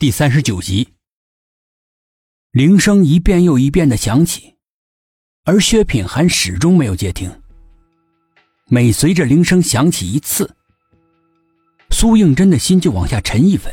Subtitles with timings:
[0.00, 0.94] 第三十九集，
[2.52, 4.56] 铃声一遍又一遍的响起，
[5.44, 7.30] 而薛品涵始终没有接听。
[8.68, 10.56] 每随着铃声响起一次，
[11.90, 13.70] 苏应真的心就往下沉一分，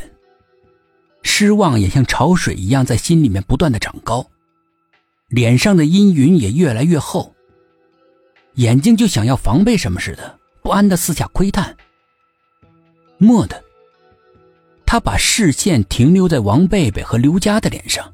[1.22, 4.30] 失望也像潮水一样在心里面不断的长高，
[5.28, 7.34] 脸上的阴云也越来越厚，
[8.56, 11.74] 眼睛就想要防备什么似的，不安的四下窥探。
[13.16, 13.64] 蓦的。
[14.90, 18.10] 他把视线停留在王贝贝和刘佳的脸上，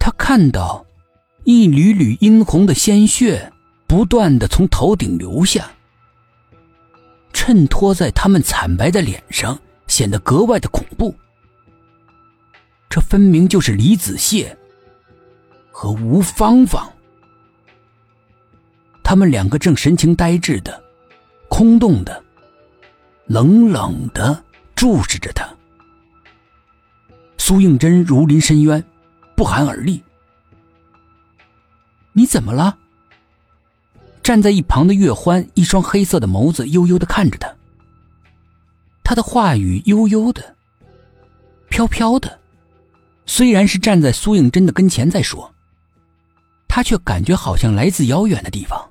[0.00, 0.84] 他看到
[1.44, 3.52] 一缕缕殷红的鲜血
[3.86, 5.70] 不断的从头顶流下，
[7.32, 9.56] 衬托在他们惨白的脸上，
[9.86, 11.14] 显得格外的恐怖。
[12.90, 14.58] 这分明就是李子谢
[15.70, 16.92] 和吴芳芳，
[19.04, 20.82] 他们两个正神情呆滞的、
[21.48, 22.24] 空洞的、
[23.28, 24.42] 冷冷的。
[24.76, 25.48] 注视着他，
[27.38, 28.84] 苏应真如临深渊，
[29.34, 30.04] 不寒而栗。
[32.12, 32.78] 你怎么了？
[34.22, 37.52] 站在一旁的月欢，一双黑色的眸子悠悠的看着他。
[39.02, 40.54] 他的话语悠悠的、
[41.70, 42.38] 飘飘的，
[43.24, 45.50] 虽然是站在苏应真的跟前在说，
[46.68, 48.90] 他却感觉好像来自遥远的地方。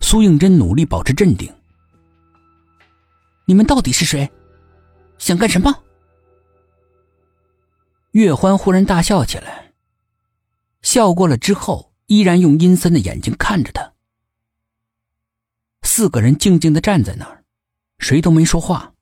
[0.00, 1.50] 苏应真努力保持镇定。
[3.48, 4.30] 你们到底是谁？
[5.16, 5.74] 想干什么？
[8.10, 9.72] 月欢忽然大笑起来，
[10.82, 13.94] 笑过了之后，依然用阴森的眼睛看着他。
[15.80, 17.42] 四个人静静的站在那儿，
[17.98, 18.92] 谁都没说话。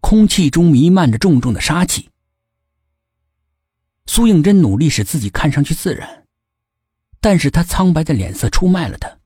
[0.00, 2.08] 空气中弥漫着重重的杀气。
[4.06, 6.26] 苏应真努力使自己看上去自然，
[7.20, 9.19] 但是他苍白的脸色出卖了他。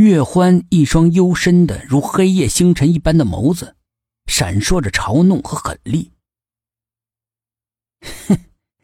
[0.00, 3.76] 月欢一双幽深的如黑夜星辰一般的眸子，
[4.24, 6.10] 闪烁着嘲弄和狠厉。
[8.26, 8.38] 哼，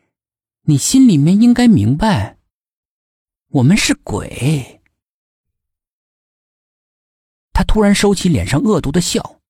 [0.68, 2.36] 你心里面应该明白，
[3.48, 4.82] 我们是鬼。
[7.54, 9.40] 他突然收起脸上恶毒的笑，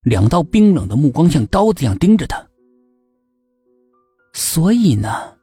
[0.00, 2.48] 两道冰冷的目光像刀子一样盯着他。
[4.32, 5.36] 所以呢，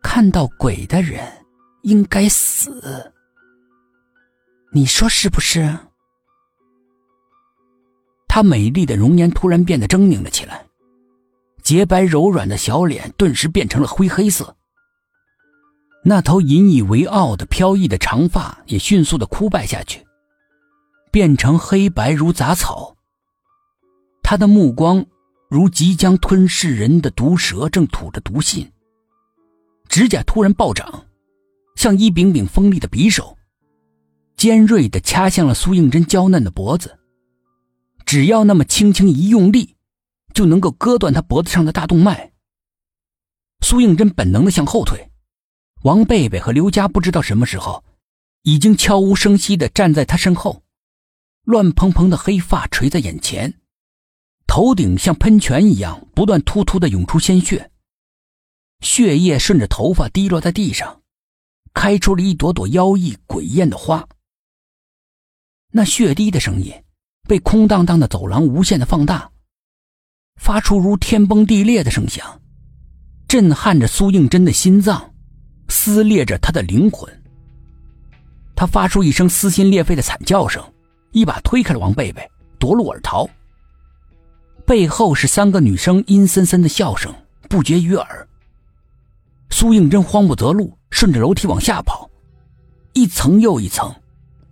[0.00, 1.44] 看到鬼的人
[1.82, 3.12] 应该死。
[4.74, 5.78] 你说是不是？
[8.26, 10.64] 她美丽的容颜突然变得狰狞了起来，
[11.62, 14.56] 洁白柔软的小脸顿时变成了灰黑色。
[16.02, 20.06] 那头引以为傲的飘逸的长发也迅速的枯败下去，
[21.10, 22.96] 变成黑白如杂草。
[24.22, 25.04] 他的目光
[25.50, 28.72] 如即将吞噬人的毒蛇，正吐着毒信。
[29.86, 31.04] 指甲突然暴涨，
[31.76, 33.36] 像一柄柄锋利的匕首。
[34.42, 36.98] 尖锐的掐向了苏应真娇嫩的脖子，
[38.04, 39.76] 只要那么轻轻一用力，
[40.34, 42.32] 就能够割断他脖子上的大动脉。
[43.60, 45.12] 苏应真本能的向后退，
[45.84, 47.84] 王贝贝和刘佳不知道什么时候，
[48.42, 50.64] 已经悄无声息的站在他身后，
[51.44, 53.60] 乱蓬蓬的黑发垂在眼前，
[54.48, 57.70] 头顶像喷泉一样不断突突的涌出鲜血，
[58.80, 61.02] 血液顺着头发滴落在地上，
[61.72, 64.04] 开出了一朵朵妖异诡艳的花。
[65.74, 66.70] 那血滴的声音
[67.26, 69.30] 被空荡荡的走廊无限的放大，
[70.36, 72.40] 发出如天崩地裂的声响，
[73.26, 75.14] 震撼着苏应真的心脏，
[75.68, 77.10] 撕裂着他的灵魂。
[78.54, 80.62] 他发出一声撕心裂肺的惨叫声，
[81.12, 83.26] 一把推开了王贝贝，夺路而逃。
[84.66, 87.12] 背后是三个女生阴森森的笑声，
[87.48, 88.28] 不绝于耳。
[89.48, 92.10] 苏应真慌不择路，顺着楼梯往下跑，
[92.92, 93.90] 一层又一层。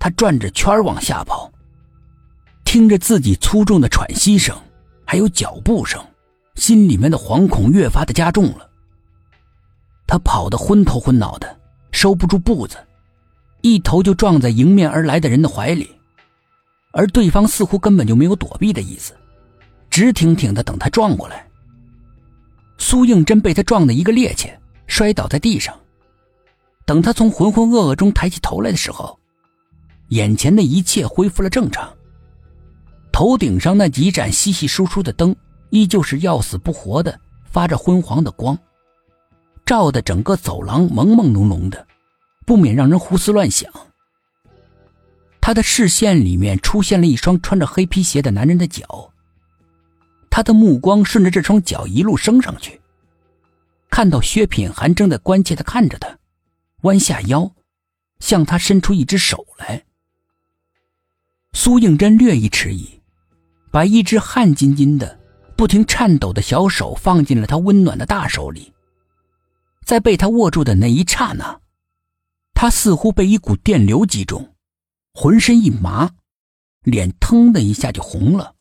[0.01, 1.53] 他转着圈往下跑，
[2.65, 4.57] 听着自己粗重的喘息声，
[5.05, 6.03] 还有脚步声，
[6.55, 8.69] 心里面的惶恐越发的加重了。
[10.07, 11.55] 他跑得昏头昏脑的，
[11.93, 12.79] 收不住步子，
[13.61, 15.95] 一头就撞在迎面而来的人的怀里，
[16.93, 19.15] 而对方似乎根本就没有躲避的意思，
[19.91, 21.47] 直挺挺的等他撞过来。
[22.79, 24.51] 苏应真被他撞得一个趔趄，
[24.87, 25.79] 摔倒在地上。
[26.87, 29.20] 等他从浑浑噩噩中抬起头来的时候，
[30.11, 31.89] 眼前的一切恢复了正常，
[33.13, 35.35] 头顶上那几盏稀稀疏疏的灯
[35.71, 38.59] 依旧是要死不活的，发着昏黄的光，
[39.65, 41.87] 照得整个走廊朦朦胧胧的，
[42.45, 43.71] 不免让人胡思乱想。
[45.41, 49.13] 他的视线里面出现了一双穿着黑皮鞋的男人的脚，
[50.29, 52.81] 他的目光顺着这双脚一路升上去，
[53.89, 56.19] 看到薛品涵正在关切的看着他，
[56.83, 57.53] 弯下腰，
[58.19, 59.85] 向他伸出一只手来。
[61.53, 62.89] 苏应真略一迟疑，
[63.71, 65.19] 把一只汗津津的、
[65.57, 68.73] 不停颤抖的小手放进了他温暖的大手里。
[69.85, 71.61] 在被他握住的那一刹那，
[72.55, 74.55] 他似乎被一股电流击中，
[75.13, 76.11] 浑身一麻，
[76.83, 78.55] 脸腾的一下就红了。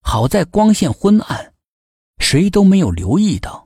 [0.00, 1.52] 好在光线昏暗，
[2.18, 3.65] 谁都没有留意到。